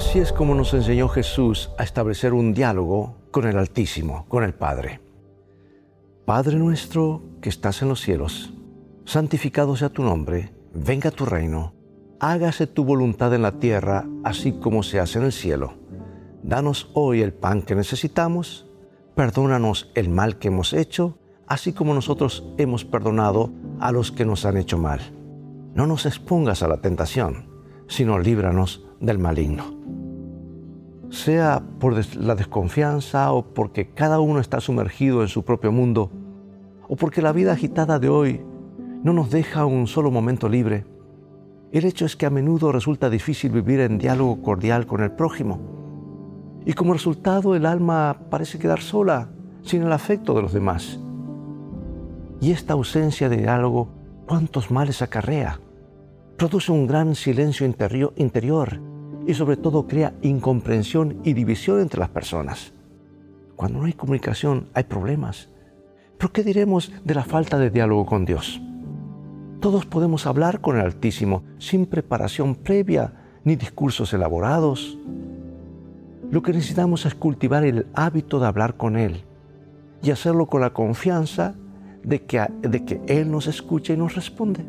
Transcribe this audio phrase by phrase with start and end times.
[0.00, 4.54] Así es como nos enseñó Jesús a establecer un diálogo con el Altísimo, con el
[4.54, 4.98] Padre.
[6.24, 8.54] Padre nuestro que estás en los cielos,
[9.04, 11.74] santificado sea tu nombre, venga tu reino,
[12.18, 15.74] hágase tu voluntad en la tierra, así como se hace en el cielo.
[16.42, 18.66] Danos hoy el pan que necesitamos,
[19.14, 24.46] perdónanos el mal que hemos hecho, así como nosotros hemos perdonado a los que nos
[24.46, 25.02] han hecho mal.
[25.74, 27.50] No nos expongas a la tentación,
[27.86, 29.79] sino líbranos del maligno
[31.22, 36.10] sea por la desconfianza o porque cada uno está sumergido en su propio mundo,
[36.88, 38.40] o porque la vida agitada de hoy
[39.02, 40.84] no nos deja un solo momento libre,
[41.72, 45.60] el hecho es que a menudo resulta difícil vivir en diálogo cordial con el prójimo.
[46.66, 49.28] Y como resultado el alma parece quedar sola,
[49.62, 50.98] sin el afecto de los demás.
[52.40, 53.88] Y esta ausencia de diálogo,
[54.26, 55.60] ¿cuántos males acarrea?
[56.36, 58.82] Produce un gran silencio interior,
[59.26, 62.72] y sobre todo crea incomprensión y división entre las personas.
[63.56, 65.48] Cuando no hay comunicación hay problemas.
[66.18, 68.60] ¿Pero qué diremos de la falta de diálogo con Dios?
[69.60, 73.12] Todos podemos hablar con el Altísimo sin preparación previa
[73.44, 74.98] ni discursos elaborados.
[76.30, 79.24] Lo que necesitamos es cultivar el hábito de hablar con Él
[80.02, 81.54] y hacerlo con la confianza
[82.02, 84.64] de que, de que Él nos escucha y nos responde.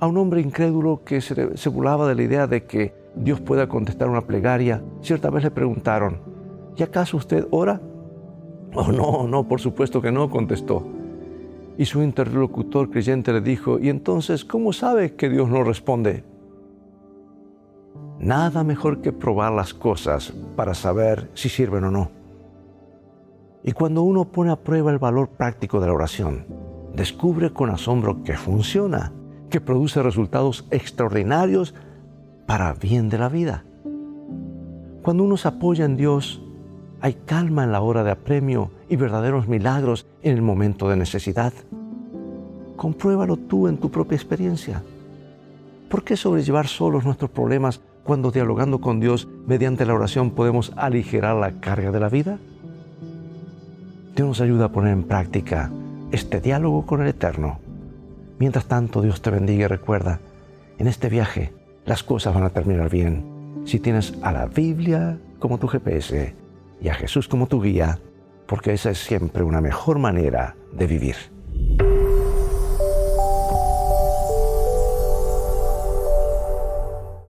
[0.00, 3.68] A un hombre incrédulo que se, se burlaba de la idea de que Dios pueda
[3.68, 4.82] contestar una plegaria.
[5.00, 6.20] Cierta vez le preguntaron,
[6.76, 7.80] ¿y acaso usted ora?
[8.74, 10.84] Oh, no, no, por supuesto que no, contestó.
[11.78, 16.24] Y su interlocutor creyente le dijo, ¿y entonces cómo sabe que Dios no responde?
[18.18, 22.10] Nada mejor que probar las cosas para saber si sirven o no.
[23.62, 26.46] Y cuando uno pone a prueba el valor práctico de la oración,
[26.94, 29.12] descubre con asombro que funciona,
[29.50, 31.74] que produce resultados extraordinarios
[32.46, 33.64] para bien de la vida.
[35.02, 36.42] Cuando uno se apoya en Dios,
[37.00, 41.52] hay calma en la hora de apremio y verdaderos milagros en el momento de necesidad.
[42.76, 44.82] Compruébalo tú en tu propia experiencia.
[45.88, 51.36] ¿Por qué sobrellevar solos nuestros problemas cuando dialogando con Dios mediante la oración podemos aligerar
[51.36, 52.38] la carga de la vida?
[54.16, 55.70] Dios nos ayuda a poner en práctica
[56.10, 57.58] este diálogo con el Eterno.
[58.38, 60.20] Mientras tanto, Dios te bendiga y recuerda,
[60.78, 61.52] en este viaje
[61.86, 66.34] las cosas van a terminar bien si tienes a la Biblia como tu GPS
[66.80, 67.98] y a Jesús como tu guía,
[68.46, 71.16] porque esa es siempre una mejor manera de vivir.